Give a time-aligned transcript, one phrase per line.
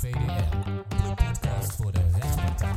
[0.00, 0.16] AVDR,
[0.88, 2.72] de podcast voor de rechtspartij.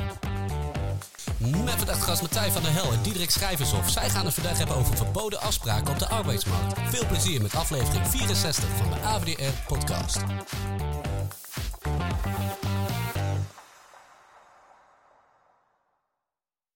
[1.64, 3.90] Met vandaag gast Matthij van der Hel en Diederik Schrijvershof.
[3.90, 6.80] Zij gaan het vandaag hebben over verboden afspraken op de arbeidsmarkt.
[6.80, 10.24] Veel plezier met aflevering 64 van de AVDR podcast.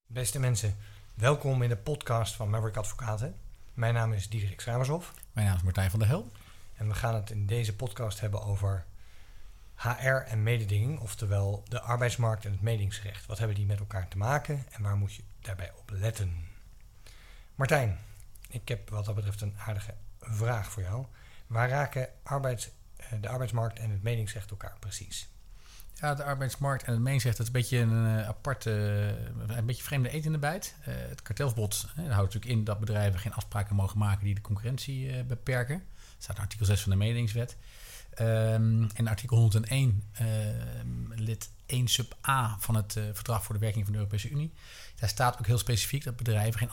[0.05, 0.75] Beste mensen,
[1.13, 3.35] welkom in de podcast van Maverick Advocaten.
[3.73, 6.31] Mijn naam is Diederik Schrijvershof Mijn naam is Martijn van der Hel.
[6.75, 8.85] en we gaan het in deze podcast hebben over
[9.77, 13.25] HR en mededinging, oftewel de arbeidsmarkt en het medingsrecht.
[13.25, 16.35] Wat hebben die met elkaar te maken en waar moet je daarbij op letten?
[17.55, 17.97] Martijn,
[18.49, 21.05] ik heb wat dat betreft een aardige vraag voor jou.
[21.47, 22.41] Waar raken eh,
[23.21, 25.29] de arbeidsmarkt en het medingsrecht elkaar precies?
[25.93, 28.71] Ja, de arbeidsmarkt en het meningsrecht, dat is een beetje een uh, aparte,
[29.49, 30.75] uh, een beetje vreemde eten in de bijt.
[30.81, 35.23] Het kartelverbod uh, houdt natuurlijk in dat bedrijven geen afspraken mogen maken die de concurrentie
[35.23, 35.77] beperken.
[35.77, 37.57] Dat staat in artikel 6 van de mededingingswet.
[38.21, 40.03] Um, en artikel 101,
[41.15, 44.53] lid 1 sub A van het verdrag voor de werking van de Europese Unie.
[44.95, 46.71] Daar staat ook heel specifiek dat bedrijven geen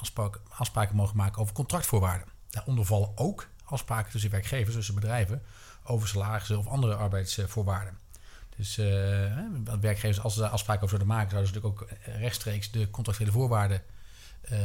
[0.49, 2.29] afspraken, mogen maken over contractvoorwaarden.
[2.51, 5.43] Daaronder vallen ook afspraken tussen werkgevers, tussen bedrijven,
[5.85, 7.99] over salarissen of andere arbeidsvoorwaarden.
[8.57, 8.87] Dus uh,
[9.81, 13.33] werkgevers, als ze daar afspraken over zouden maken, zouden ze natuurlijk ook rechtstreeks de contractuele
[13.33, 13.83] voorwaarden
[14.53, 14.59] uh,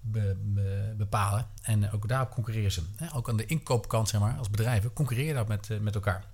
[0.00, 1.46] be, be, bepalen.
[1.62, 2.82] En ook daarop concurreren ze.
[2.96, 3.14] Hè?
[3.14, 6.24] Ook aan de inkoopkant, zeg maar, als bedrijven, concurreren dat met, uh, met elkaar.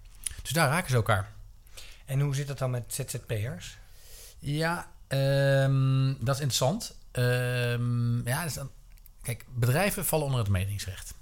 [0.42, 1.32] Dus daar raken ze elkaar.
[2.04, 3.78] En hoe zit dat dan met ZZP'ers?
[4.38, 6.96] Ja, um, dat is interessant.
[7.12, 8.70] Um, ja, dus dan,
[9.22, 11.14] kijk, bedrijven vallen onder het mededingingsrecht.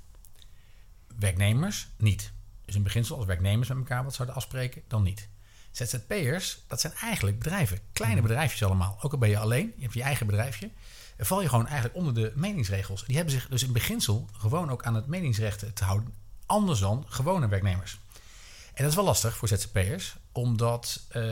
[1.19, 2.33] Werknemers niet.
[2.65, 5.29] Dus in beginsel, als werknemers met elkaar wat zouden afspreken, dan niet.
[5.71, 7.79] ZZP'ers, dat zijn eigenlijk bedrijven.
[7.93, 8.99] Kleine bedrijfjes allemaal.
[9.01, 10.71] Ook al ben je alleen, je hebt je eigen bedrijfje.
[11.21, 13.05] Val je gewoon eigenlijk onder de meningsregels.
[13.05, 16.13] Die hebben zich dus in beginsel gewoon ook aan het meningsrecht te houden.
[16.47, 17.99] Anders dan gewone werknemers.
[18.75, 20.17] En dat is wel lastig voor ZZP'ers.
[20.33, 21.23] Omdat uh,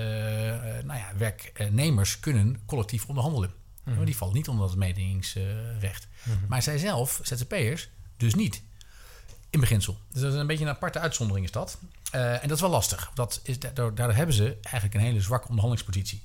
[0.85, 3.53] nou ja, werknemers kunnen collectief onderhandelen.
[3.85, 4.05] Mm-hmm.
[4.05, 6.09] Die vallen niet onder het mededingingsrecht.
[6.23, 6.49] Mm-hmm.
[6.49, 8.63] Maar zij zelf, ZZP'ers, dus niet.
[9.51, 9.99] In beginsel.
[10.13, 11.79] Dus dat is een beetje een aparte uitzondering is dat.
[12.15, 13.11] Uh, en dat is wel lastig.
[13.15, 16.23] Dat is, daardoor, daardoor hebben ze eigenlijk een hele zwakke onderhandelingspositie.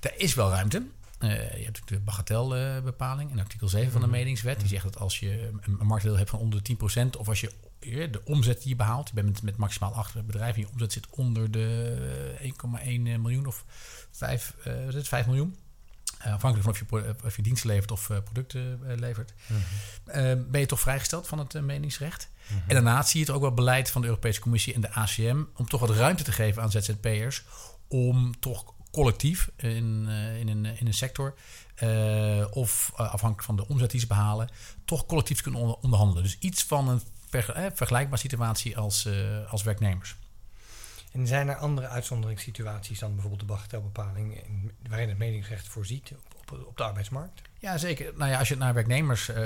[0.00, 0.86] Er is wel ruimte.
[1.22, 4.60] Uh, je hebt natuurlijk de bagatelbepaling in artikel 7 van de mededingswet.
[4.60, 7.18] Die zegt dat als je een, marktdeel hebt van onder de 10%...
[7.18, 7.50] of als je
[8.10, 9.08] de omzet die je behaalt...
[9.08, 10.54] je bent met, met maximaal 8 bedrijven...
[10.54, 13.64] en je omzet zit onder de 1,1 miljoen of
[14.10, 15.56] 5, uh, 5 miljoen...
[16.26, 20.50] Uh, afhankelijk van of je, of je diensten levert of producten levert, mm-hmm.
[20.50, 22.30] ben je toch vrijgesteld van het meningsrecht.
[22.66, 25.42] En daarnaast zie je het ook wel beleid van de Europese Commissie en de ACM
[25.56, 27.44] om toch wat ruimte te geven aan ZZP'ers
[27.88, 30.08] om toch collectief in,
[30.38, 31.34] in, een, in een sector
[32.50, 34.50] of afhankelijk van de omzet die ze behalen,
[34.84, 36.22] toch collectief kunnen onder, onderhandelen.
[36.22, 39.08] Dus iets van een ver, vergelijkbare situatie als,
[39.48, 40.16] als werknemers.
[41.12, 44.42] En zijn er andere uitzonderingssituaties dan bijvoorbeeld de bagatelbepaling
[44.88, 47.42] waarin het meningsrecht voorziet op, op, op de arbeidsmarkt?
[47.58, 48.12] Ja, zeker.
[48.16, 49.36] Nou ja, als je naar werknemers uh,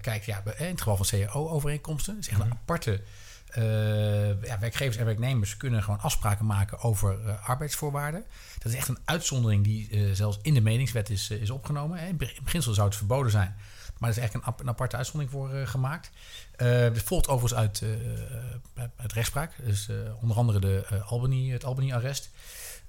[0.00, 3.02] kijkt, ja, in het geval van CAO-overeenkomsten, is echt een aparte.
[3.58, 8.24] Uh, ja, werkgevers en werknemers kunnen gewoon afspraken maken over uh, arbeidsvoorwaarden.
[8.58, 11.98] Dat is echt een uitzondering die zelfs in de meningswet is, is opgenomen.
[11.98, 13.56] In beginsel zou het verboden zijn.
[13.98, 16.10] Maar er is eigenlijk een, aparte uitzondering voor gemaakt.
[16.56, 19.52] Uh, dit volgt overigens uit, uh, rechtspraak.
[19.64, 19.88] Dus
[20.20, 22.30] onder andere de, Albany, het Albany-arrest.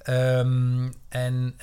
[0.09, 1.55] Um, en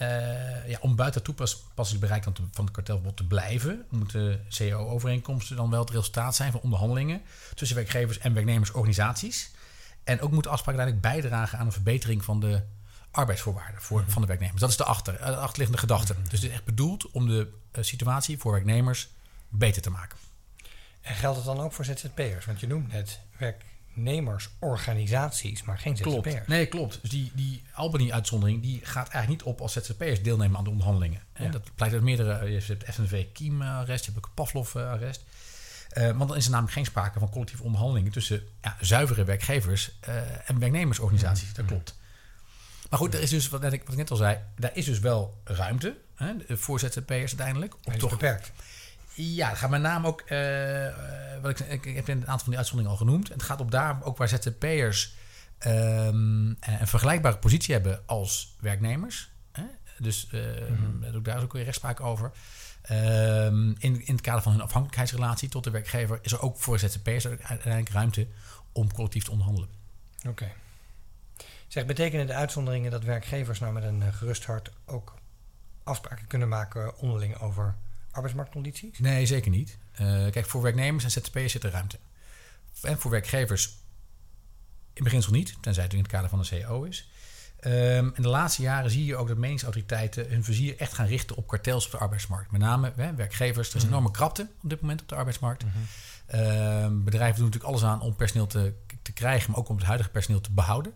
[0.66, 3.84] ja, om buiten toepassingsbereik van, van het kartelverbod te blijven...
[3.88, 7.22] moeten CAO-overeenkomsten dan wel het resultaat zijn van onderhandelingen...
[7.54, 9.50] tussen werkgevers en werknemersorganisaties.
[10.04, 12.62] En ook moeten afspraken uiteindelijk bijdragen aan een verbetering van de
[13.10, 14.60] arbeidsvoorwaarden voor, van de werknemers.
[14.60, 16.12] Dat is de, achter, de achterliggende gedachte.
[16.12, 16.28] Mm-hmm.
[16.28, 17.48] Dus het is echt bedoeld om de
[17.80, 19.08] situatie voor werknemers
[19.48, 20.18] beter te maken.
[21.00, 22.46] En geldt het dan ook voor ZZP'ers?
[22.46, 23.20] Want je noemt net
[23.94, 26.22] werknemersorganisaties, maar geen ZZP'ers.
[26.22, 26.46] Klopt.
[26.46, 26.98] Nee, klopt.
[27.00, 31.20] Dus die, die Albany-uitzondering die gaat eigenlijk niet op als ZZP'ers deelnemen aan de onderhandelingen.
[31.36, 31.48] Ja.
[31.48, 32.50] Dat blijkt uit meerdere...
[32.50, 35.24] Je hebt FNV Kiem-arrest, je hebt ook Pavlov-arrest.
[35.98, 38.12] Uh, want dan is er namelijk geen sprake van collectieve onderhandelingen...
[38.12, 41.54] tussen ja, zuivere werkgevers uh, en werknemersorganisaties.
[41.54, 41.98] Dat klopt.
[42.90, 44.38] Maar goed, er is dus, wat, ik, wat ik net al zei...
[44.56, 47.74] daar is dus wel ruimte hè, voor ZZP'ers uiteindelijk.
[47.98, 48.52] Toch beperkt.
[49.14, 52.48] Ja, het gaat met name ook, uh, wat ik, ik, ik, heb een aantal van
[52.48, 53.28] die uitzonderingen al genoemd.
[53.28, 55.14] En het gaat op daar ook waar ZZP'ers
[55.66, 59.30] um, een vergelijkbare positie hebben als werknemers.
[59.52, 59.64] Hè?
[59.98, 61.14] Dus uh, mm-hmm.
[61.14, 62.32] ook daar is ook weer rechtspraak over.
[62.90, 66.78] Um, in, in het kader van hun afhankelijkheidsrelatie tot de werkgever is er ook voor
[66.78, 68.26] ZZP'ers uiteindelijk ruimte
[68.72, 69.68] om collectief te onderhandelen.
[70.18, 70.28] Oké.
[70.28, 70.52] Okay.
[71.66, 75.14] Zeg, betekenen de uitzonderingen dat werkgevers nou met een gerust hart ook
[75.84, 77.74] afspraken kunnen maken onderling over
[78.12, 78.98] arbeidsmarktcondities?
[78.98, 79.78] Nee, zeker niet.
[79.92, 81.98] Uh, kijk, voor werknemers en ZZP'ers zit er ruimte.
[82.82, 83.80] En voor werkgevers
[84.92, 87.10] in beginsel niet, tenzij het in het kader van de CAO is.
[87.58, 91.36] Ehm, in de laatste jaren zie je ook dat meningsautoriteiten hun vizier echt gaan richten
[91.36, 92.50] op kartels op de arbeidsmarkt.
[92.50, 93.70] Met name hè, werkgevers.
[93.70, 95.64] Er is een enorme krapte op dit moment op de arbeidsmarkt.
[96.26, 99.84] Ehm, bedrijven doen natuurlijk alles aan om personeel te, te krijgen, maar ook om het
[99.84, 100.92] huidige personeel te behouden.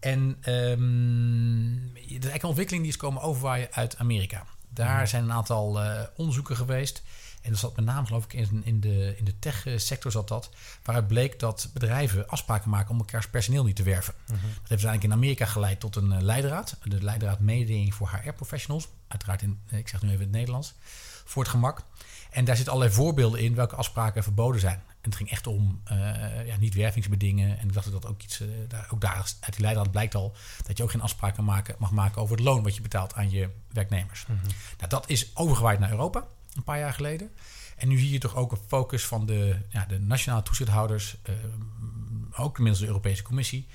[0.00, 4.46] En ehm er is eigenlijk een ontwikkeling die is komen overwaaien uit Amerika.
[4.70, 7.02] Daar zijn een aantal eh, onderzoeken geweest.
[7.42, 10.50] En dat zat met name, geloof ik, in, in de, in de tech-sector zat dat.
[10.82, 14.14] Waaruit bleek dat bedrijven afspraken maken om elkaars personeel niet te werven.
[14.26, 16.76] Dat heeft uiteindelijk in Amerika geleid tot een eh, leidraad.
[16.82, 18.88] De leidraad mededinging voor HR-professionals.
[19.08, 20.74] Uiteraard in, eh, ik zeg nu even in het Nederlands.
[21.24, 21.82] Voor het gemak.
[22.30, 24.82] En daar zitten allerlei voorbeelden in welke afspraken verboden zijn.
[25.00, 27.58] En het ging echt om eh, ja, niet-wervingsbedingen.
[27.58, 30.36] En ik dacht dat ook iets, eh, daar, ook daar uit die leidraad blijkt al
[30.66, 33.30] dat je ook geen afspraken maken, mag maken over het loon wat je betaalt aan
[33.30, 34.26] je werknemers.
[34.78, 37.30] Nou, dat is overgewaaid naar Europa een paar jaar geleden.
[37.76, 41.34] En nu zie je toch ook een focus van de, ja, de nationale toezichthouders, eh,
[42.36, 43.66] ook inmiddels de Europese Commissie,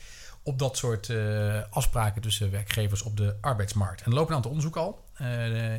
[0.44, 1.14] op dat soort
[1.70, 4.02] afspraken tussen werkgevers op de arbeidsmarkt.
[4.02, 5.04] En er lopen een aantal onderzoeken al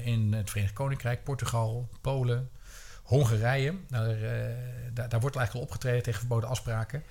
[0.04, 2.50] in het Verenigd Koninkrijk, Portugal, Polen,
[3.06, 3.74] Hongarije.
[3.88, 4.54] Daar, eh,
[4.92, 7.02] daar, daar wordt eigenlijk al opgetreden tegen verboden afspraken.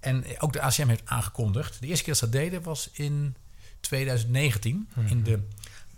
[0.00, 1.80] En ook de ACM heeft aangekondigd.
[1.80, 3.36] De eerste keer dat ze dat deden was in
[3.80, 5.42] 2019 in de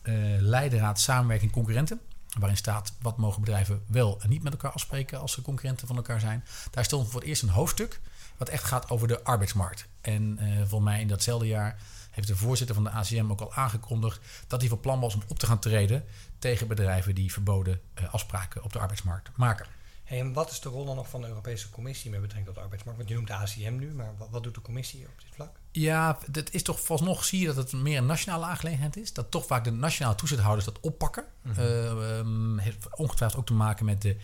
[0.03, 2.01] eh leidraad Samenwerking Concurrenten.
[2.39, 5.97] Waarin staat wat mogen bedrijven wel en niet met elkaar afspreken als ze concurrenten van
[5.97, 6.45] elkaar zijn.
[6.71, 8.01] Daar stond voor het eerst een hoofdstuk
[8.37, 9.87] wat echt gaat over de arbeidsmarkt.
[10.01, 11.79] En eh volgens mij in datzelfde jaar
[12.19, 15.23] heeft de voorzitter van de ACM ook al aangekondigd dat hij van plan was om
[15.29, 16.05] op te gaan treden
[16.39, 19.67] tegen bedrijven die verboden eh, afspraken op de arbeidsmarkt maken.
[20.05, 22.55] Hey, en wat is de rol dan nog van de Europese Commissie met betrekking tot
[22.55, 22.99] de arbeidsmarkt?
[22.99, 25.57] Want je noemt de ACM nu, maar wat, wat doet de Commissie op dit vlak?
[25.71, 29.13] Ja, dat is toch vooralsnog zie je dat het meer een nationale aangelegenheid is.
[29.13, 31.25] Dat toch vaak de nationale toezichthouders dat oppakken.
[31.57, 34.17] Ehm, heeft ongetwijfeld ook te maken met de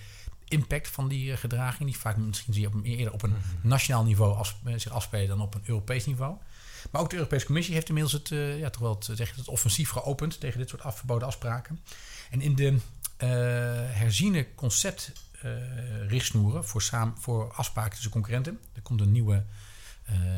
[0.48, 1.90] impact van die eh, gedraging.
[1.90, 5.40] Die vaak misschien zie je op, eerder op een nationaal niveau af, zich afspelen dan
[5.40, 6.36] op een Europees niveau.
[6.90, 9.48] Maar ook de Europese Commissie heeft inmiddels het, eh, ja, toch wel het, zeg het
[9.48, 11.80] offensief geopend tegen dit soort afverboden afspraken.
[12.30, 12.76] En in de
[13.16, 13.28] eh
[13.90, 15.50] herziene concept eh,
[16.08, 18.58] richtsnoeren voor, saam, voor afspraken tussen concurrenten.
[18.72, 19.44] Er komt een nieuwe,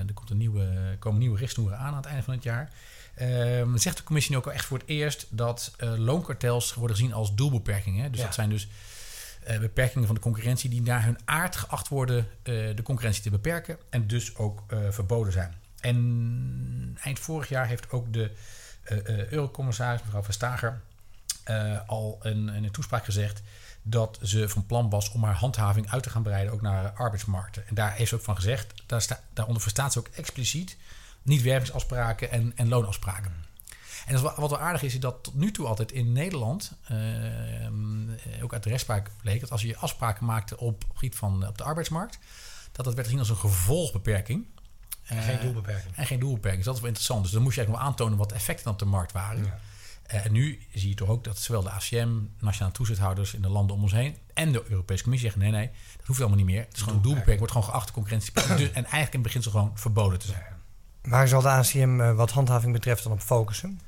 [0.06, 2.72] er komt een nieuwe, komen nieuwe richtsnoeren aan aan het einde van het jaar.
[3.14, 7.12] Ehm, zegt de commissie nu ook al echt voor het eerst dat loonkartels worden gezien
[7.12, 8.10] als doelbeperkingen.
[8.10, 8.26] Dus Ja.
[8.26, 8.68] dat zijn dus
[9.60, 14.06] beperkingen van de concurrentie die naar hun aard geacht worden de concurrentie te beperken en
[14.06, 15.54] dus ook verboden zijn.
[15.86, 18.30] En eind vorig jaar heeft ook de
[18.82, 20.80] eh, eh, eurocommissaris, mevrouw Verstager,
[21.44, 23.42] eh, al een, een toespraak gezegd
[23.82, 27.68] dat ze van plan was om haar handhaving uit te gaan breiden ook naar arbeidsmarkten.
[27.68, 30.76] En daar heeft ze ook van gezegd, daar sta, daaronder verstaat ze ook expliciet
[31.22, 33.32] niet-wervingsafspraken en, en loonafspraken.
[34.06, 36.72] En wat, wat wel aardig is, is dat tot nu toe altijd in Nederland,
[38.42, 41.64] ook uit de rechtspraak bleek, dat als je afspraken maakte op gebied van op de
[41.64, 42.18] arbeidsmarkt,
[42.72, 44.46] dat dat werd gezien als een gevolgbeperking.
[45.06, 45.96] En Eh, geen doelbeperking.
[45.96, 46.56] en geen doelbeperking.
[46.56, 47.22] Dus dat is wel interessant.
[47.22, 49.44] Dus dan moest je eigenlijk wel aantonen wat de effecten op de markt waren.
[49.44, 49.58] Ja.
[50.02, 52.08] Eh, en nu zie je toch ook dat zowel de ACM,
[52.40, 55.70] nationale toezichthouders in de landen om ons heen en de Europese Commissie zeggen: nee, nee,
[55.96, 56.64] dat hoeft allemaal niet meer.
[56.64, 58.32] Het is gewoon een doelbeperking, wordt gewoon geacht concurrentie.
[58.56, 60.42] dus, en eigenlijk in het beginsel gewoon verboden te zijn.
[61.02, 63.80] Waar zal de ACM eh, wat handhaving betreft dan op focussen?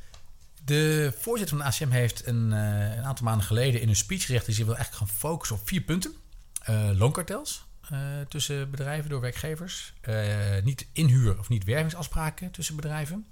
[0.64, 4.24] De voorzitter van de ACM heeft een, eh, een aantal maanden geleden in een speech
[4.24, 6.12] gezegd dat hij wil eigenlijk gaan focussen op vier punten:
[6.62, 7.67] Eh, loonkartels eh,
[8.29, 13.26] tussen bedrijven door werkgevers, eh, niet inhuur of niet wervingsafspraken tussen bedrijven,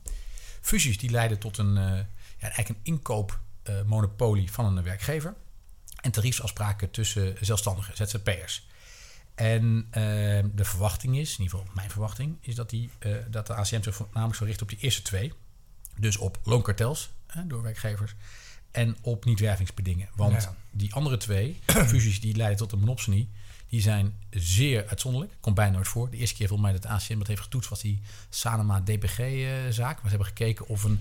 [0.60, 1.84] fusies die leiden tot een, eh,
[2.38, 5.34] ja, eigenlijk een inkoopmonopolie van een werkgever
[6.00, 8.66] en tariefsafspraken tussen zelfstandigen, ZZP'ers.
[9.34, 10.02] En eh,
[10.54, 13.82] de verwachting is, in ieder geval mijn verwachting, is dat, die, eh, dat de ACM
[13.82, 15.32] zich namelijk zal richten op die eerste twee.
[15.98, 17.10] Dus op loonkartels
[17.44, 18.14] door werkgevers
[18.70, 20.08] en op niet-wervingsbedingen.
[20.14, 20.54] Want Ja.
[20.70, 21.60] die andere twee
[21.92, 23.30] fusies die leiden tot een monopsonie,
[23.76, 25.32] die zijn zeer uitzonderlijk.
[25.40, 26.10] Komt bijna nooit voor.
[26.10, 29.94] De eerste keer volgens mij dat ACM dat heeft getoetst was die Sanema DPG-zaak.
[29.94, 31.00] maar ze hebben gekeken of een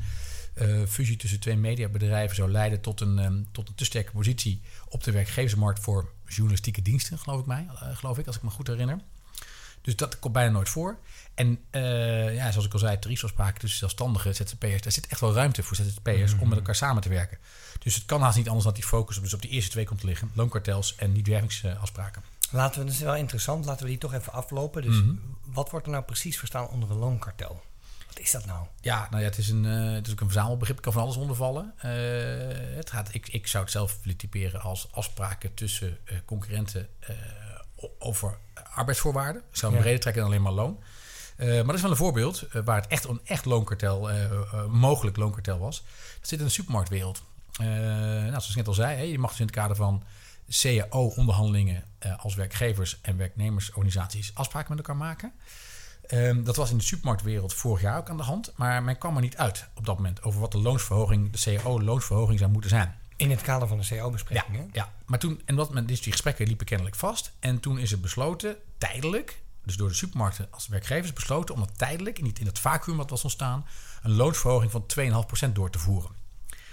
[0.53, 4.61] eh, fusie tussen twee mediabedrijven zou leiden tot een, ehm, tot een te sterke positie
[4.89, 8.49] op de werkgeversmarkt voor journalistieke diensten, geloof ik, mij, eh, geloof ik, als ik me
[8.49, 8.99] goed herinner.
[9.81, 10.97] Dus dat komt bijna nooit voor.
[11.33, 14.81] En eh, ja, zoals ik al zei, tariefafspraken tussen zelfstandigen ZZP'ers.
[14.81, 17.37] Daar zit echt wel ruimte voor ZZP'ers om met elkaar samen te werken.
[17.79, 19.85] Dus het kan haast niet anders dat die focus op, dus op die eerste twee
[19.85, 20.31] komt te liggen.
[20.33, 22.21] Loonkartels en niet-wervingsafspraken.
[22.51, 24.81] Laten we, dat is wel interessant, laten we die toch even aflopen.
[24.81, 25.15] Dus Mhm.
[25.45, 27.61] wat wordt er nou precies verstaan onder een loonkartel?
[28.07, 28.65] Wat is dat nou?
[28.81, 30.75] Ja, nou ja, het is, een, eh, het is ook een verzamelbegrip.
[30.75, 31.73] Het kan van alles onder vallen.
[31.77, 31.91] Eh,
[32.75, 36.89] het gaat, ik, ik zou het zelf willen typeren als afspraken tussen eh, concurrenten
[37.99, 38.37] over
[38.73, 39.41] arbeidsvoorwaarden.
[39.49, 39.81] Ik zou hem Ja.
[39.81, 40.79] breder trekken dan alleen maar loon.
[41.37, 44.09] Maar dat is wel een voorbeeld waar het echt een echt loonkartel,
[44.69, 45.83] mogelijk loonkartel was.
[46.19, 47.23] Dat zit in de supermarktwereld.
[47.57, 50.03] Nou, zoals ik net al zei, hè, je mag dus in het kader van
[50.49, 55.33] CAO-onderhandelingen eh, als werkgevers en werknemersorganisaties afspraken met elkaar maken.
[56.07, 58.53] Ehm, dat was in de supermarktwereld vorig jaar ook aan de hand.
[58.55, 62.39] Maar men kwam er niet uit op dat moment over wat de loonsverhoging, de CAO-loonsverhoging
[62.39, 62.95] zou moeten zijn.
[63.15, 64.63] In het kader van de Ja, CO-bespreking, hè?
[64.71, 67.31] ja, maar toen, en wat men, dus die gesprekken liepen kennelijk vast.
[67.39, 71.77] En toen is het besloten, tijdelijk, dus door de supermarkten als werkgevers besloten om dat
[71.77, 73.65] tijdelijk, niet in het vacuüm wat was ontstaan,
[74.01, 74.85] een loonsverhoging van
[75.47, 76.11] 2,5% door te voeren.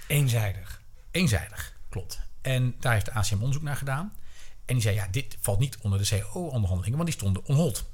[0.07, 0.83] Eenzijdig.
[1.11, 2.21] Eenzijdig, klopt.
[2.43, 4.13] En daar heeft de ACM onderzoek naar gedaan.
[4.65, 7.91] En die zei, ja, dit valt niet onder de CAO-onderhandelingen, want die stonden on hold.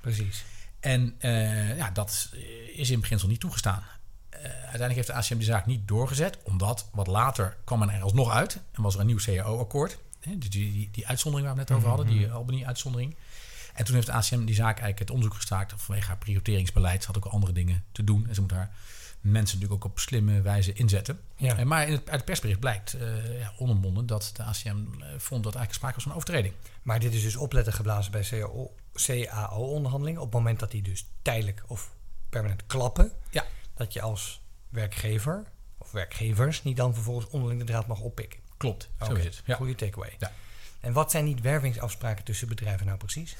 [0.00, 0.44] Precies.
[0.80, 2.30] En eh, ja, dat
[2.74, 3.82] is in beginsel niet toegestaan.
[4.28, 8.02] Eh, uiteindelijk heeft de ACM die zaak niet doorgezet, omdat wat later kwam men er
[8.02, 9.98] alsnog uit en was er een nieuw CAO-akkoord.
[10.20, 13.16] Dus die, die, die uitzondering waar we het net over hadden, die Albany-uitzondering.
[13.74, 17.00] En toen heeft de ACM die zaak eigenlijk het onderzoek gestaakt vanwege haar prioriteringsbeleid.
[17.00, 18.70] Ze had ook andere dingen te doen en ze moet haar
[19.22, 21.20] mensen natuurlijk ook op slimme wijze inzetten.
[21.36, 21.56] Ja.
[21.56, 25.08] Eh, maar in het, uit het persbericht blijkt, eh ja, onomwonden, dat de ACM eh,
[25.18, 26.54] vond dat eigenlijk sprake was van overtreding.
[26.82, 30.20] Maar dit is dus opletten geblazen bij CAO CAO-onderhandelingen.
[30.20, 31.90] Op het moment dat die dus tijdelijk of
[32.28, 33.12] permanent klappen.
[33.30, 33.44] Ja.
[33.74, 35.44] Dat je als werkgever
[35.78, 38.40] of werkgevers niet dan vervolgens onderling de draad mag oppikken.
[38.56, 39.42] Klopt, zo Oké, is het.
[39.44, 39.56] Ja.
[39.56, 40.14] Goede takeaway.
[40.18, 40.32] Ja.
[40.80, 43.36] En wat zijn die wervingsafspraken tussen bedrijven nou precies?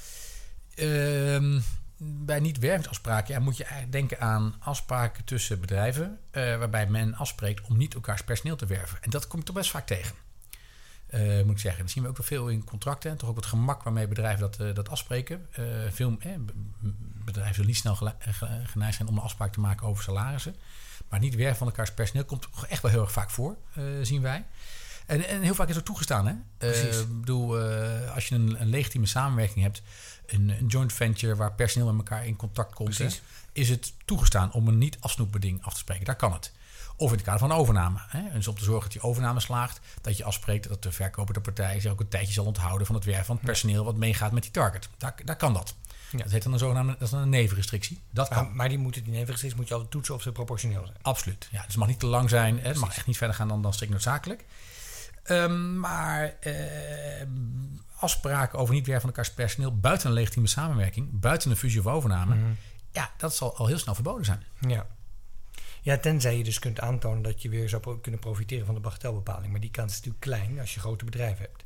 [0.75, 1.61] Ehm,
[2.05, 6.19] bij niet-wervingsafspraken ja, moet je eigenlijk denken aan afspraken tussen bedrijven.
[6.31, 8.99] eh, waarbij men afspreekt om niet elkaars personeel te werven.
[9.03, 10.15] En dat kom ik toch best vaak tegen.
[11.07, 11.83] Eh, moet ik zeggen.
[11.83, 13.11] Dat zien we ook wel veel in contracten.
[13.11, 15.47] En toch ook het gemak waarmee bedrijven dat, eh, dat afspreken.
[15.91, 16.19] Veel
[17.25, 17.95] bedrijven zullen niet snel
[18.65, 20.55] geneigd zijn om een afspraak te maken over salarissen.
[21.09, 23.57] Maar niet werven van elkaars personeel komt toch echt wel heel erg vaak voor,
[24.03, 24.45] zien wij.
[25.07, 26.27] En, en heel vaak is het toegestaan.
[26.27, 26.35] Hè?
[26.59, 26.83] Precies.
[26.97, 29.83] Eh, ik bedoel, eh, als je een, een legitieme samenwerking hebt,
[30.27, 33.23] een, een joint venture waar personeel met elkaar in contact komt, hè, Precies.
[33.53, 36.05] is het toegestaan om een niet afsnoepbeding af te spreken.
[36.05, 36.53] Daar kan het.
[36.97, 37.99] Of in het kader van een overname.
[38.09, 38.33] Hè?
[38.33, 41.81] Dus om te zorgen dat die overname slaagt, dat je afspreekt dat de verkopende partij
[41.81, 44.43] zich ook een tijdje zal onthouden van het werven van het personeel wat meegaat met
[44.43, 44.89] die target.
[44.99, 45.75] Daar, daar kan dat.
[46.11, 46.19] Ja.
[46.19, 48.01] Dat heet dan een zogenaamde dat is een nevenrestrictie.
[48.11, 48.45] Dat kan.
[48.45, 50.97] Maar, maar die moeten die nevenrestricties moet je altijd toetsen of ze proportioneel zijn.
[51.03, 51.49] Absoluut.
[51.51, 52.59] Ja, dus het mag niet te lang zijn.
[52.59, 52.69] hè.
[52.69, 54.45] Het mag echt niet verder gaan dan, dan strikt noodzakelijk.
[55.23, 57.27] Ehm, maar eh,
[57.99, 61.87] afspraken over niet werven van elkaars personeel buiten een legitieme samenwerking, buiten een fusie of
[61.87, 62.37] overname,
[62.91, 64.43] ja, dat zal al heel snel verboden zijn.
[64.61, 64.87] Ja.
[65.83, 69.51] Ja, tenzij je dus kunt aantonen dat je weer zou kunnen profiteren van de bagatelbepaling.
[69.51, 71.65] Maar die kans is natuurlijk klein als je grote bedrijven hebt.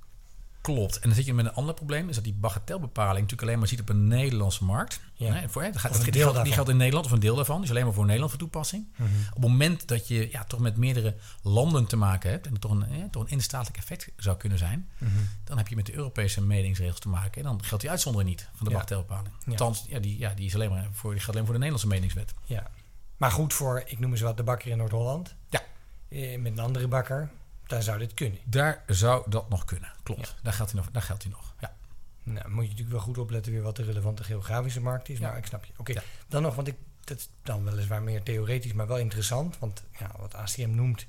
[0.75, 0.95] Klopt.
[0.95, 3.69] En dan zit je met een ander probleem, is dat die bagatelbepaling natuurlijk alleen maar
[3.69, 5.01] ziet op een Nederlandse markt.
[5.15, 5.49] Ja.
[5.49, 7.61] Voor, dat gaat, een die, geldt, die geldt in Nederland, of een deel daarvan.
[7.61, 8.87] Dus alleen maar voor Nederland van toepassing.
[8.97, 9.09] Mhm.
[9.29, 12.71] Op het moment dat je ja, toch met meerdere landen te maken hebt, en toch
[12.71, 15.11] een, toch een instatelijk effect zou kunnen zijn, Mhm.
[15.45, 17.43] dan heb je met de Europese mededingsregels te maken.
[17.43, 18.77] En dan geldt die uitzondering niet van de Ja.
[18.77, 19.29] bagatelbepaling.
[19.49, 21.87] Althans, ja, die, ja, die, is alleen maar voor, die geldt alleen voor de Nederlandse
[21.89, 22.35] mededingswet.
[22.45, 22.71] Ja.
[23.17, 25.35] Maar goed voor, ik noem eens wat, de bakker in Noord-Holland.
[25.49, 25.61] Ja.
[26.09, 27.31] Eh, met een andere bakker,
[27.67, 28.39] daar zou dit kunnen.
[28.45, 29.93] Daar zou dat nog kunnen.
[30.03, 30.35] Klopt.
[30.43, 30.91] Daar geldt hij nog.
[30.91, 31.55] Daar geldt hij nog.
[31.61, 31.77] Ja.
[32.23, 35.19] Nou, moet je natuurlijk wel goed opletten weer wat de relevante geografische markt is.
[35.19, 35.29] Ja.
[35.29, 35.73] Maar ik snap je.
[35.77, 39.59] Oké, dan nog, want ik, dat is dan weliswaar meer theoretisch, maar wel interessant.
[39.59, 41.07] Want ja, wat ACM noemt,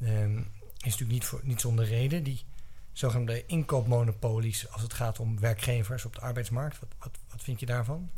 [0.00, 0.44] ehm, is
[0.82, 2.22] natuurlijk niet, voor, niet zonder reden.
[2.22, 2.44] Die
[2.92, 6.78] zogenaamde inkoopmonopolies als het gaat om werkgevers op de arbeidsmarkt.
[6.80, 8.10] Wat, wat, wat vind je daarvan?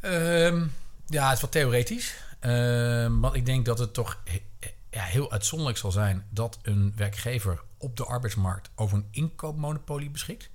[0.00, 0.66] Ehm,
[1.06, 2.14] ja, het is wat theoretisch.
[2.40, 4.22] Ehm, want ik denk dat het toch
[4.90, 10.50] ja, heel uitzonderlijk zal zijn dat een werkgever op de arbeidsmarkt over een inkoopmonopolie beschikt.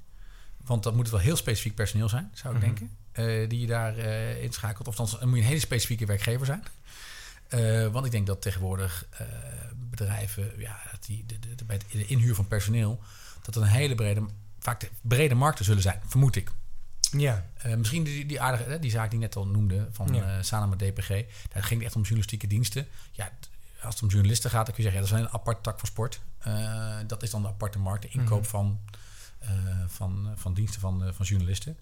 [0.66, 2.70] Want dat moet wel heel specifiek personeel zijn, zou ik Mhm.
[2.70, 4.88] denken, eh, die je daar eh, inschakelt.
[4.88, 6.64] Of dan moet je een hele specifieke werkgever zijn.
[7.48, 9.06] Eh, want ik denk dat tegenwoordig
[9.90, 13.00] bedrijven, ja, dat die, de, de, de- bij de inhuur van personeel,
[13.42, 14.26] dat er een hele brede,
[14.60, 16.52] vaak de brede markten zullen zijn, vermoed ik.
[17.18, 17.46] Ja,
[17.78, 20.14] misschien die, die aardige, die zaak die ik net al noemde van
[20.52, 20.66] Ja.
[20.66, 21.08] met DPG.
[21.50, 22.88] Daar ging het echt om journalistieke diensten.
[23.12, 23.32] Ja,
[23.84, 25.80] als het om journalisten gaat, dan kun je zeggen, ja, dat is een apart tak
[25.80, 26.22] van sport.
[26.40, 28.50] Eh, dat is dan de aparte markt, de inkoop Mhm.
[28.50, 28.80] van,
[29.40, 29.50] eh,
[29.88, 31.78] van, van diensten van, eh, van journalisten.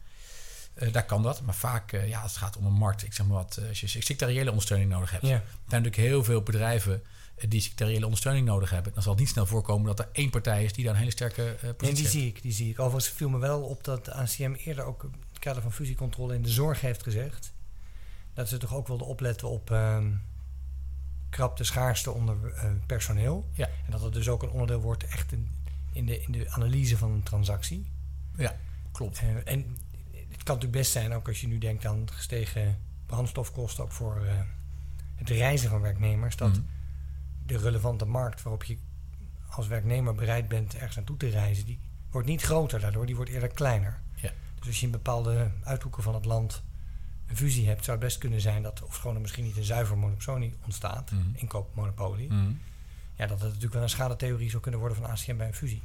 [0.92, 3.36] Daar kan dat, maar vaak, ja, als het gaat om een markt, ik zeg maar
[3.38, 5.24] wat, als je secretariële ondersteuning nodig hebt.
[5.24, 5.44] Er zijn
[5.84, 7.04] natuurlijk heel veel bedrijven
[7.48, 8.94] die secretariële ondersteuning nodig hebben.
[8.94, 11.12] Dan zal het niet snel voorkomen dat er één partij is die daar een hele
[11.12, 12.12] sterke positie Nee, die heeft.
[12.12, 12.80] zie ik, die zie ik.
[12.80, 16.36] Overigens viel me wel op dat de ACM eerder ook in het kader van fusiecontrole
[16.36, 17.52] in de zorg heeft gezegd.
[18.34, 20.08] Dat ze toch ook wilden opletten op ehm
[21.30, 23.50] krapte schaarste onder eh, personeel.
[23.54, 23.66] Ja.
[23.86, 25.50] En dat het dus ook een onderdeel wordt echt in,
[25.92, 27.92] in, de, in de analyse van een transactie.
[28.36, 28.56] Ja,
[28.92, 29.20] klopt.
[29.20, 29.78] Eh, en
[30.12, 34.26] het kan natuurlijk best zijn, ook als je nu denkt aan gestegen brandstofkosten, ook voor
[34.26, 34.34] eh,
[35.16, 36.62] het reizen van werknemers, dat Mhm.
[37.46, 38.78] de relevante markt waarop je
[39.50, 41.80] als werknemer bereid bent ergens naartoe te reizen, die
[42.12, 44.02] wordt niet groter daardoor, die wordt eerder kleiner.
[44.16, 44.32] Ja.
[44.60, 46.64] Dus als je in bepaalde uithoeken van het land
[47.30, 49.64] een fusie hebt, zou het best kunnen zijn dat, of gewoon er misschien niet een
[49.64, 51.22] zuiver monopolie ontstaat, Mhm.
[51.34, 52.52] inkoopmonopolie, Mhm.
[53.16, 55.82] ja, dat het natuurlijk wel een schadetheorie zou kunnen worden van ACM bij een fusie.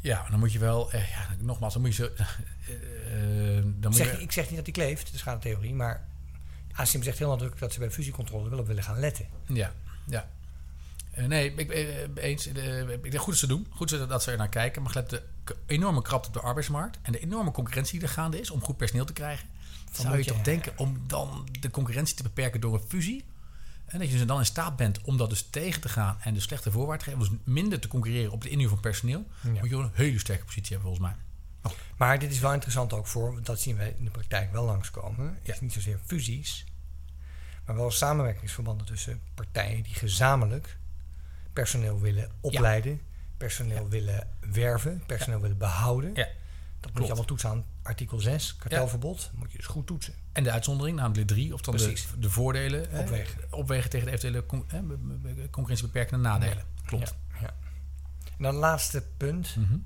[0.00, 3.74] Ja, dan moet je wel, eh, ja, nogmaals, dan moet je zo, eh, eh, dan
[3.90, 4.22] moet Zeg, je...
[4.22, 6.04] ik zeg niet dat hij kleeft, het is gewoon een theorie, maar
[6.72, 9.26] ASIM zegt heel nadrukkelijk dat ze bij fusiecontrole wel op willen gaan letten.
[9.46, 9.72] Ja,
[10.06, 10.28] ja.
[11.18, 12.46] Eh, nee, ik eh, eens.
[12.46, 13.66] eh, ik denk goed dat ze doen.
[13.70, 14.82] Goed dat dat ze er naar kijken.
[14.82, 15.22] Maar gelet de
[15.66, 18.76] enorme krapte op de arbeidsmarkt en de enorme concurrentie die er gaande is om goed
[18.76, 19.48] personeel te krijgen,
[19.92, 23.24] zou je toch denken om dan de concurrentie te beperken door een fusie?
[23.86, 26.34] En dat je dus dan in staat bent om dat dus tegen te gaan en
[26.34, 29.50] de slechte voorwaarden te geven, dus minder te concurreren op de inhuur van personeel, Ja.
[29.60, 31.72] moet je een hele sterke positie hebben volgens mij.
[31.96, 34.64] Maar dit is wel interessant ook voor, want dat zien wij in de praktijk wel
[34.64, 35.38] langskomen.
[35.42, 35.52] Ja.
[35.52, 36.64] is niet zozeer fusies,
[37.66, 40.78] maar wel samenwerkingsverbanden tussen partijen die gezamenlijk
[41.62, 43.00] personeel willen opleiden,
[43.36, 46.10] personeel willen werven, personeel willen behouden.
[46.14, 46.26] Ja.
[46.80, 49.30] Dat moet je allemaal toetsen aan artikel 6, kartelverbod.
[49.34, 50.14] moet je dus goed toetsen.
[50.32, 53.40] En de uitzondering, namelijk de drie, of dan de, de voordelen Opwegen.
[53.50, 54.66] opwegen tegen de eventuele con-
[55.22, 56.64] be- concurrentiebeperkende nadelen.
[56.86, 57.14] Klopt.
[57.32, 57.54] Ja, ja.
[58.36, 59.56] En dan laatste punt.
[59.56, 59.76] Mhm.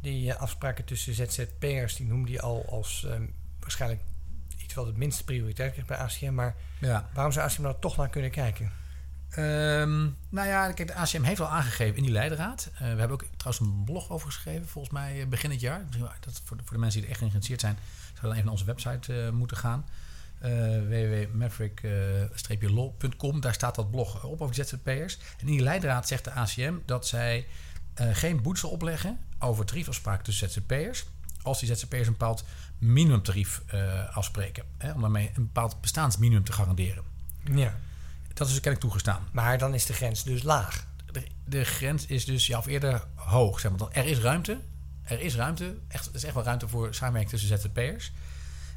[0.00, 3.26] Die eh, afspraken tussen ZZP'ers, die noemde je al als ehm,
[3.60, 4.00] waarschijnlijk
[4.58, 6.34] iets wat het minste prioriteit krijgt bij ACM.
[6.34, 7.08] Maar Ja.
[7.14, 8.72] waarom zou ACM daar toch naar kunnen kijken?
[9.36, 12.70] Ehm, nou ja, kijk, de ACM heeft al aangegeven in die leidraad.
[12.74, 15.84] Eh, we hebben ook trouwens een blog over geschreven, volgens mij eh, begin het jaar.
[16.20, 18.52] Dat voor, de, voor de mensen die er echt geïnteresseerd zijn, zouden dan even naar
[18.52, 19.84] onze website eh, moeten gaan.
[20.44, 20.50] Uh,
[20.88, 25.16] www.maverick-law.com, daar staat dat blog op over ZZP'ers.
[25.16, 27.46] En in die leidraad zegt de ACM dat zij
[27.96, 31.06] eh, geen boete opleggen over tariefafspraken tussen ZZP'ers.
[31.42, 32.44] Als die ZZP'ers een bepaald
[32.78, 34.64] minimumtarief eh, afspreken.
[34.78, 37.02] Hè, om daarmee een bepaald bestaansminimum te garanderen.
[37.54, 37.74] Ja.
[38.36, 39.28] Dat is dus kennelijk toegestaan.
[39.32, 40.86] Maar dan is de grens dus laag.
[41.12, 43.60] De, de grens is dus ja, of eerder hoog.
[43.60, 43.88] Zeg maar.
[43.92, 44.60] Er is ruimte.
[45.02, 45.78] Er is ruimte.
[45.88, 48.12] Echt, er is echt wel ruimte voor samenwerking tussen ZZP'ers.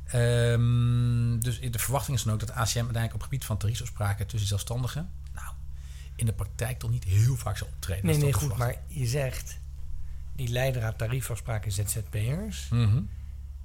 [0.05, 4.27] Ehm dus de verwachting is dan ook dat ACM uiteindelijk op het gebied van tariefafspraken
[4.27, 5.09] tussen zelfstandigen...
[5.33, 5.53] nou,
[6.15, 8.05] in de praktijk toch niet heel vaak zal optreden.
[8.05, 8.57] Nee, nee, goed.
[8.57, 9.59] Maar je zegt,
[10.35, 12.69] die leidraad tariefafspraken ZZP'ers.
[12.69, 13.01] Mhm.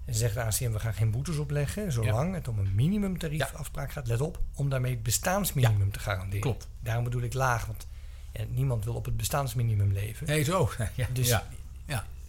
[0.05, 4.07] En zegt de ACM, we gaan geen boetes opleggen, zolang het om een minimumtariefafspraak gaat.
[4.07, 6.41] Let op, om daarmee het bestaansminimum te garanderen.
[6.41, 6.69] Klopt.
[6.81, 7.87] Daarom bedoel ik laag, want
[8.33, 10.27] ja, niemand wil op het bestaansminimum leven.
[10.27, 10.71] Nee, zo.
[10.95, 11.39] Ja, Dus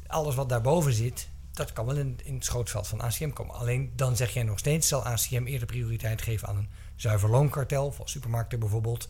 [0.08, 3.56] alles wat daarboven zit, dat kan wel in, in het schootsveld van ACM komen.
[3.56, 7.92] Alleen dan zeg jij nog steeds, zal ACM eerder prioriteit geven aan een zuiver loonkartel,
[7.94, 9.10] zoals supermarkten bijvoorbeeld,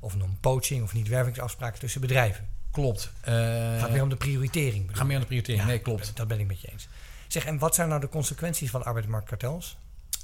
[0.00, 2.48] of non-poaching of niet-wervingsafspraken tussen bedrijven.
[2.70, 3.12] Klopt.
[3.20, 4.88] Het gaat meer om de prioritering.
[4.92, 5.64] Gaan meer aan de prioritering.
[5.64, 6.16] Nee, klopt.
[6.16, 6.88] Dat ben ik met je eens.
[7.34, 9.76] Zeg, en wat zijn nou de consequenties van arbeidsmarktkartels?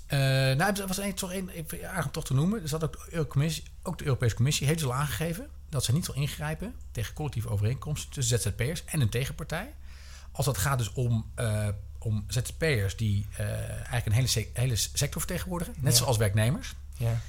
[0.07, 1.51] Eh, nou, er was één, toch één,
[1.89, 2.63] aardig om toch te noemen.
[2.63, 5.93] Er zat ook de, Commissie, ook de Europese Commissie heeft dus al aangegeven dat ze
[5.93, 9.75] niet zal ingrijpen tegen collectieve overeenkomsten tussen ZZP'ers en een tegenpartij.
[10.33, 11.69] Als het gaat dus om, eh,
[11.99, 15.99] om ZZP'ers die eh, eigenlijk een hele, hele sector vertegenwoordigen, net Ja.
[15.99, 16.75] zoals werknemers.
[16.97, 17.21] Ja.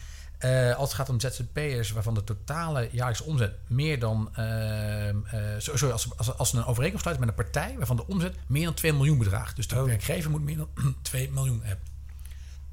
[0.42, 4.30] Eh, als het gaat om ZZP'ers waarvan de totale jaarlijkse omzet meer dan.
[4.36, 8.08] ehm, eh, sorry, als, als, als ze een overeenkomst sluiten met een partij waarvan de
[8.08, 9.56] omzet meer dan 2 miljoen bedraagt.
[9.56, 9.84] Dus de Oh.
[9.86, 10.70] werkgever moet meer dan
[11.02, 11.86] 2 miljoen hebben.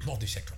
[0.05, 0.55] Op die sector.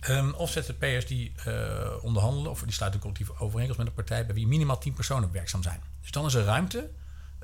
[0.00, 4.26] Ehm, of ZZP'ers die eh, onderhandelen of die sluiten een collectieve overeenkomst met een partij
[4.26, 5.80] bij wie minimaal 10 personen werkzaam zijn.
[6.00, 6.90] Dus dan is er ruimte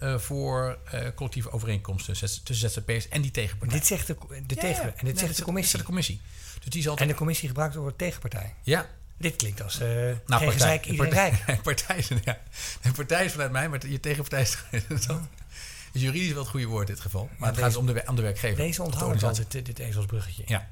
[0.03, 3.79] eh, voor eh, collectieve overeenkomsten tussen ZZP'ers en die tegenpartij.
[3.79, 5.79] Dit zegt de, de Ja, tegen, en dit Nee, zegt de is- commissie.
[5.79, 6.21] de commissie.
[6.61, 8.55] Dus die zal En de commissie gebruikt door de tegenpartij.
[8.63, 8.87] ja,
[9.17, 9.87] Dit klinkt als eh
[10.27, 11.63] Nou, iedereen partij, rijk.
[11.73, 12.39] partij, is, ja.
[12.83, 14.57] De partij is vanuit mij, maar je tegenpartij is,
[14.89, 15.21] dat
[15.93, 17.29] is juridisch wel het goede woord in dit geval.
[17.39, 18.57] Maar het gaat dus om de, om de werkgever.
[18.57, 19.45] Deze onthouden organisatie.
[19.45, 20.43] altijd dit, dit ezelsbruggetje.
[20.47, 20.69] Ja.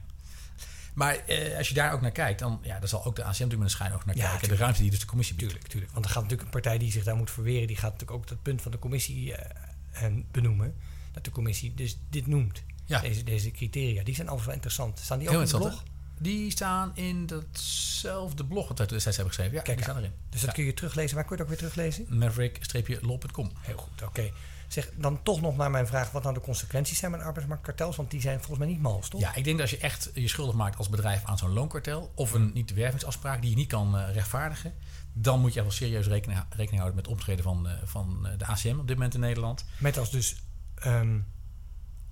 [0.95, 3.29] Maar eh, als je daar ook naar kijkt, dan, ja, dan zal ook de ACM
[3.31, 4.49] natuurlijk met een schijn ook naar Ja, kijken.
[4.49, 5.51] De ruimte die dus de commissie biedt.
[5.51, 5.93] Tuurlijk, tuurlijk.
[5.93, 8.27] Want er gaat natuurlijk een partij die zich daar moet verweren, die gaat natuurlijk ook
[8.29, 10.75] dat punt van de commissie eh, benoemen.
[11.13, 12.63] Dat de commissie dus dit noemt.
[12.85, 13.01] Ja.
[13.01, 14.99] Deze, deze criteria, die zijn altijd wel interessant.
[14.99, 15.85] Staan die ook Heel in het interessant.
[15.91, 15.99] blog?
[16.23, 19.59] Die staan in datzelfde blog wat wij destijds hebben geschreven.
[19.59, 19.93] Ja, Kijk die aan.
[19.93, 20.19] staan erin.
[20.31, 21.15] Dus dat kun je teruglezen.
[21.17, 22.19] Waar kun je het ook weer teruglezen?
[22.19, 23.51] Maverick-law.com.
[23.61, 24.31] Heel goed, oké.
[24.73, 27.97] Zeg, dan toch nog naar mijn vraag wat nou de consequenties zijn met arbeidsmarktkartels.
[27.97, 29.21] Want die zijn volgens mij niet mals, toch?
[29.21, 32.13] Ja, ik denk dat als je echt je schuldig maakt als bedrijf aan zo'n loonkartel
[32.15, 34.75] of een niet-wervingsafspraak die je niet kan eh, rechtvaardigen,
[35.13, 38.47] dan moet je wel serieus rekening, rekening houden met optreden van, eh, van eh, de
[38.47, 39.65] ACM op dit moment in Nederland.
[39.79, 40.37] Met als dus
[40.75, 41.19] ehm,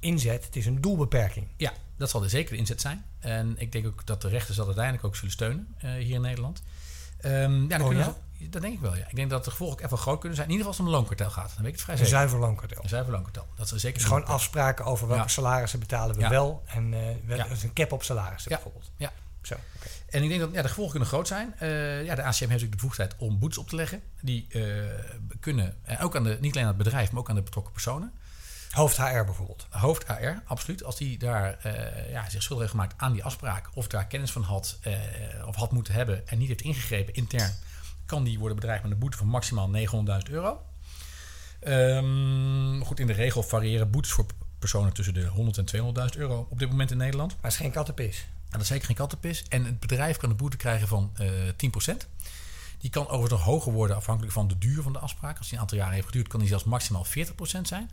[0.01, 1.47] inzet, het is een doelbeperking.
[1.57, 3.05] Ja, dat zal er zeker de inzet zijn.
[3.19, 6.63] En ik denk ook dat de rechters dat uiteindelijk ook zullen steunen hier in Nederland.
[7.21, 8.15] Ehm, ja, dan Oh, ja?
[8.51, 9.07] dat denk ik wel, ja.
[9.09, 10.49] Ik denk dat de gevolgen ook even groot kunnen zijn.
[10.49, 11.55] In ieder geval als het om een loonkartel gaat.
[11.55, 12.19] Dan weet ik het vrij Een zeker.
[12.19, 12.83] zuiver loonkartel.
[12.83, 13.47] Een zuiver loonkartel.
[13.57, 15.29] Dat is zeker Dus gewoon afspraken over welke Ja.
[15.29, 16.29] salarissen betalen we Ja.
[16.29, 16.63] wel.
[16.67, 16.95] En
[17.51, 18.91] is een cap op salarissen bijvoorbeeld.
[18.97, 19.13] Ja.
[19.43, 19.55] Zo.
[20.09, 21.55] En ik denk dat ja, de gevolgen kunnen groot zijn.
[21.59, 24.03] Eh, ja, de ACM heeft natuurlijk de bevoegdheid om boetes op te leggen.
[24.21, 24.63] Die eh,
[25.41, 28.13] kunnen, ook aan de, niet alleen aan het bedrijf, maar ook aan de betrokken personen.
[28.71, 29.67] Hoofd HR bijvoorbeeld.
[29.71, 30.85] Hoofd HR, absoluut.
[30.85, 34.31] Als die daar eh, ja, zich schuldig heeft gemaakt aan die afspraak, of daar kennis
[34.31, 34.93] van had, eh,
[35.47, 37.55] of had moeten hebben en niet heeft ingegrepen intern,
[38.07, 40.63] kan die worden bedreigd met een boete van maximaal 900.000 euro.
[41.61, 44.27] Ehm, goed, in de regel variëren boetes voor
[44.59, 47.31] personen tussen de 100 en 200.000 euro op dit moment in Nederland.
[47.31, 48.19] Maar het is geen kattenpis.
[48.19, 49.45] En dat is zeker geen kattenpis.
[49.49, 52.09] En het bedrijf kan een boete krijgen van eh 10%.
[52.79, 55.39] Die kan overigens nog hoger worden afhankelijk van de duur van de afspraak.
[55.39, 57.91] Als die een aantal jaren heeft geduurd, kan die zelfs maximaal 40% zijn.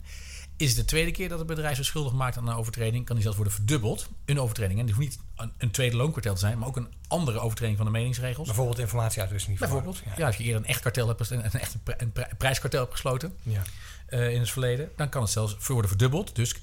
[0.56, 3.14] Is het de tweede keer dat het bedrijf zich schuldig maakt aan een overtreding, kan
[3.14, 4.08] die zelfs worden verdubbeld.
[4.24, 4.78] Een overtreding.
[4.80, 7.76] En die hoeft niet een, een tweede loonkartel te zijn, maar ook een andere overtreding
[7.76, 8.46] van de meningsregels.
[8.46, 9.60] Bijvoorbeeld informatieuitwisseling.
[9.60, 10.26] niet Bijvoorbeeld, ja.
[10.26, 12.80] als je eerder een echt kartel hebt, een, een echt een, pri- een pri- prijskartel
[12.80, 13.62] hebt gesloten Ja.
[14.06, 16.34] eh, in het verleden, dan kan het zelfs worden verdubbeld.
[16.34, 16.58] Dus 80%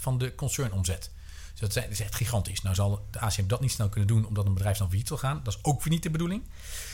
[0.00, 1.10] van de concernomzet.
[1.52, 2.62] Dus dat zijn- dat is echt gigantisch.
[2.62, 5.18] Nou zal de ACM dat niet snel kunnen doen, omdat een bedrijf dan failliet wil
[5.18, 5.40] gaan.
[5.42, 6.42] Dat is ook weer niet de bedoeling.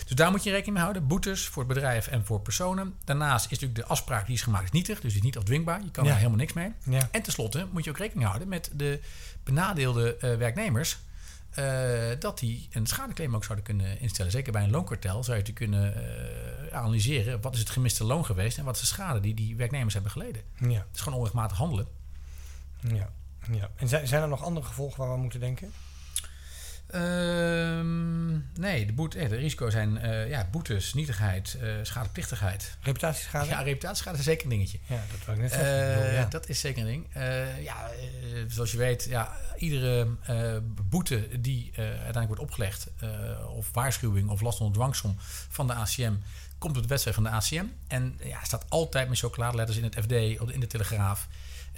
[0.07, 1.07] Dus daar moet je rekening mee houden.
[1.07, 2.95] Boetes voor het bedrijf en voor personen.
[3.05, 5.83] Daarnaast is natuurlijk de afspraak die is gemaakt is nietig, dus die is niet afdwingbaar.
[5.85, 6.11] Je kan Ja.
[6.11, 6.73] er helemaal niks mee.
[6.85, 7.09] Ja.
[7.13, 9.01] En tenslotte moet je ook rekening houden met de
[9.45, 10.99] benadeelde eh, werknemers.
[11.49, 14.33] eh, dat die een schadeclaim ook zouden kunnen instellen.
[14.33, 17.41] Zeker bij een loonkartel zou je te kunnen eh, analyseren.
[17.41, 20.13] Wat is het gemiste loon geweest en wat is de schade die die werknemers hebben
[20.13, 20.43] geleden.
[20.59, 20.69] Ja.
[20.69, 21.87] Het is gewoon onrechtmatig handelen.
[22.81, 23.11] ja.
[23.51, 23.71] Ja.
[23.77, 25.73] En zijn, zijn er nog andere gevolgen waar we moeten denken?
[26.89, 28.31] Ehm,
[28.61, 32.77] nee, de, boete, eh, de risico's zijn eh, ja, boetes, nietigheid, eh, schadeplichtigheid.
[32.81, 33.49] Reputatieschade?
[33.49, 34.79] Ja, reputatieschade is zeker een dingetje.
[34.87, 35.95] Ja, dat wil ik net zeggen.
[35.95, 36.25] Bedoel, ja.
[36.25, 37.07] Dat is zeker een ding.
[37.63, 37.91] Ja,
[38.49, 40.09] zoals je weet, ja, iedere
[40.89, 42.87] boete die uiteindelijk wordt opgelegd,
[43.57, 45.17] of waarschuwing of last onder dwangsom
[45.49, 46.15] van de ACM,
[46.59, 47.67] komt op de wedstrijd van de ACM.
[47.87, 51.29] En ja, staat altijd met chocoladeletters in het FD, of in de Telegraaf,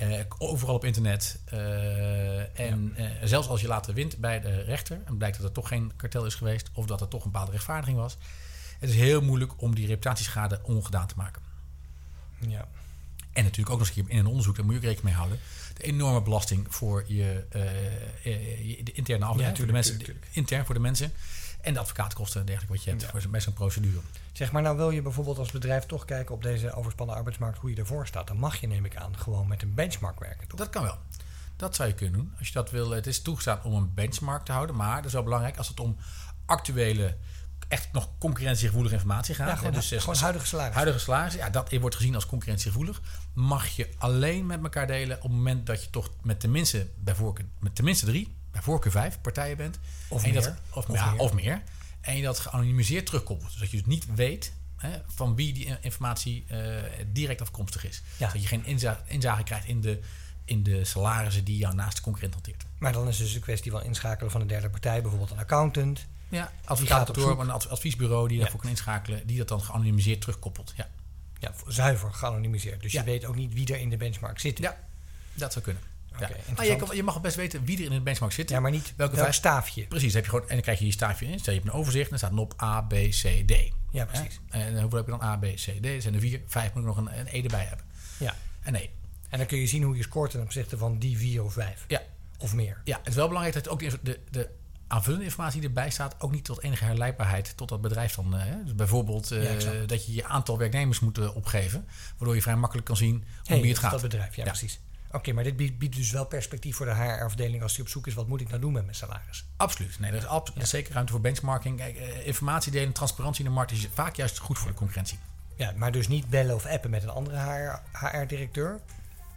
[0.00, 1.38] eh, overal op internet.
[1.44, 5.52] Eh, en eh, zelfs als je later wint bij de rechter en blijkt dat er
[5.52, 8.16] toch geen kartel is geweest, of dat er toch een bepaalde rechtvaardiging was,
[8.78, 11.42] het is heel moeilijk om die reputatieschade ongedaan te maken.
[12.38, 12.68] ja.
[13.32, 15.08] En natuurlijk ook nog eens een keer in een onderzoek, daar moet je ook rekening
[15.08, 15.38] mee houden.
[15.74, 17.44] De enorme belasting voor je,
[18.22, 19.98] je- de interne afdeling, voor de mensen,
[20.32, 21.12] intern voor de mensen.
[21.62, 24.00] En de advocaatkosten en dergelijke wat je hebt voor bij zo'n procedure.
[24.32, 27.70] Zeg maar, nou wil je bijvoorbeeld als bedrijf toch kijken op deze overspannen arbeidsmarkt hoe
[27.70, 28.26] je ervoor staat.
[28.26, 30.48] Dan mag je, neem ik aan, gewoon met een benchmark werken.
[30.48, 30.58] Toch?
[30.58, 30.98] Dat kan wel.
[31.56, 32.34] Dat zou je kunnen doen.
[32.38, 34.76] Als je dat wil, het is toegestaan om een benchmark te houden.
[34.76, 35.96] Maar dat is wel belangrijk als het om
[36.46, 37.16] actuele,
[37.68, 39.48] echt nog concurrentiegevoelige informatie gaat.
[39.48, 40.74] ja, gewoon, dus, eh, gewoon huidige salaris.
[40.74, 43.00] Huidige salaris, ja, dat wordt gezien als concurrentiegevoelig.
[43.34, 47.14] Mag je alleen met elkaar delen op het moment dat je toch met tenminste, bij
[47.14, 49.78] voorkeur, met tenminste drie, bij voorkeur vijf partijen bent.
[50.08, 50.42] Of En meer.
[50.42, 51.20] Dat, of, Of ja, meer.
[51.20, 51.62] of meer.
[52.00, 53.50] En je dat geanonimiseerd terugkoppelt.
[53.50, 56.82] Dus dat je dus niet weet hè, van wie die informatie eh,
[57.12, 58.02] direct afkomstig is.
[58.16, 58.32] Ja.
[58.32, 60.00] Dat je geen inza- inzage krijgt in de,
[60.44, 62.64] in de salarissen die jouw naaste concurrent hanteert.
[62.78, 66.06] Maar dan is dus een kwestie van inschakelen van een derde partij, bijvoorbeeld een accountant.
[66.28, 68.42] Ja, advocatenkantoor, een adv- adviesbureau die Ja.
[68.42, 70.72] daarvoor kan inschakelen, die dat dan geanonimiseerd terugkoppelt.
[70.76, 70.88] Ja,
[71.38, 72.82] Ja, zuiver geanonimiseerd.
[72.82, 73.00] Dus Ja.
[73.00, 74.58] je weet ook niet wie er in de benchmark zit.
[74.58, 74.76] ja
[75.34, 75.82] dat zou kunnen.
[76.20, 76.54] Ja.
[76.56, 78.50] Maar je, kan, je mag best weten wie er in het benchmark zit.
[78.50, 79.86] Ja, maar niet Welke welk vijf- staafje.
[79.86, 81.38] Precies, heb je gewoon, en dan krijg je je staafje in.
[81.38, 83.72] Stel je hebt een overzicht en dan staat NOP A, B, C, D.
[83.90, 84.40] Ja, precies.
[84.48, 85.84] En hoeveel heb je dan A, B, C, D?
[85.86, 87.86] Er zijn er vier, vijf moet ik nog een, een E erbij hebben.
[88.18, 88.34] Ja.
[88.62, 88.90] En nee.
[89.28, 91.84] En dan kun je zien hoe je scoort ten opzichte van die vier of vijf.
[91.88, 92.02] Ja,
[92.38, 92.80] Of meer.
[92.84, 94.48] ja, het is wel belangrijk dat ook de, de, de
[94.86, 98.36] aanvullende informatie die erbij staat ook niet tot enige herleidbaarheid tot dat bedrijf dan.
[98.36, 98.62] eh, hè?
[98.64, 102.56] Dus bijvoorbeeld eh, Ja, dat je je aantal werknemers moet eh, opgeven, waardoor je vrij
[102.56, 103.90] makkelijk kan zien om Hey, wie het dat gaat.
[104.00, 104.50] Dat bedrijf, ja, Ja.
[104.50, 104.80] precies.
[105.12, 108.06] Oké, maar dit biedt, biedt dus wel perspectief voor de HR-afdeling als die op zoek
[108.06, 108.14] is.
[108.14, 109.44] Wat moet ik nou doen met mijn salaris?
[109.56, 109.98] Absoluut.
[109.98, 111.76] Nee, er is, is zeker ruimte voor benchmarking.
[111.76, 115.18] Kijk, eh, informatie delen, transparantie in de markt is vaak juist goed voor de concurrentie.
[115.56, 118.80] Ja, maar dus niet bellen of appen met een andere HR HR-directeur.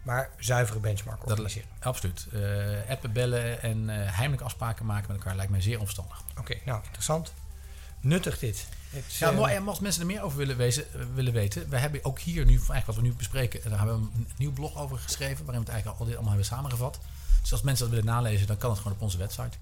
[0.02, 1.68] maar zuivere benchmark Dat, organiseren.
[1.80, 2.26] absoluut.
[2.32, 6.22] Eh, appen, bellen en eh heimelijke afspraken maken met elkaar lijkt mij zeer onverstandig.
[6.38, 7.32] Oké, nou, interessant.
[8.04, 8.66] Nuttig dit.
[8.90, 9.54] Het Ja, eh, mooi.
[9.54, 12.44] En als mensen er meer over willen, wezen, eh, willen weten, we hebben ook hier
[12.44, 15.64] nu, eigenlijk wat we nu bespreken, daar hebben we een nieuw blog over geschreven, waarin
[15.64, 16.98] we het eigenlijk al dit allemaal hebben samengevat.
[17.40, 19.56] Dus als mensen dat willen nalezen, dan kan het gewoon op onze website.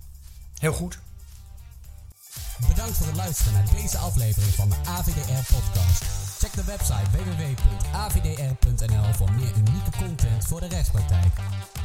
[0.59, 0.99] Heel goed.
[2.69, 6.05] Bedankt voor het luisteren naar deze aflevering van de AVDR-podcast.
[6.39, 11.33] Check de website www.avdr.nl voor meer unieke content voor de rechtspraktijk.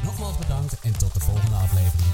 [0.03, 2.11] Nogmaals bedankt en tot de volgende aflevering.